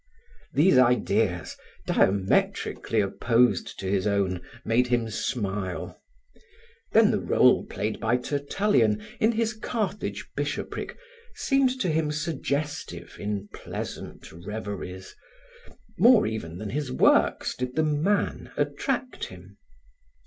These 0.51 0.79
ideas, 0.79 1.55
diametrically 1.85 3.01
opposed 3.01 3.77
to 3.77 3.85
his 3.85 4.07
own, 4.07 4.41
made 4.65 4.87
him 4.87 5.11
smile. 5.11 6.01
Then 6.91 7.11
the 7.11 7.19
role 7.19 7.65
played 7.67 7.99
by 7.99 8.17
Tertullian, 8.17 9.03
in 9.19 9.33
his 9.33 9.53
Carthage 9.53 10.27
bishopric, 10.35 10.97
seemed 11.35 11.79
to 11.81 11.87
him 11.91 12.09
suggestive 12.11 13.17
in 13.19 13.47
pleasant 13.53 14.31
reveries. 14.31 15.15
More 15.99 16.25
even 16.25 16.57
than 16.57 16.71
his 16.71 16.91
works 16.91 17.53
did 17.55 17.75
the 17.75 17.83
man 17.85 18.51
attract 18.57 19.25
him. 19.25 19.59